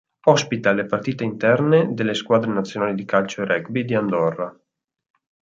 Ospita 0.29 0.71
le 0.71 0.87
partite 0.87 1.23
interne 1.23 1.93
delle 1.93 2.15
squadre 2.15 2.51
nazionali 2.51 2.95
di 2.95 3.05
calcio 3.05 3.43
e 3.43 3.45
rugby 3.45 3.85
di 3.85 3.93
Andorra. 3.93 4.51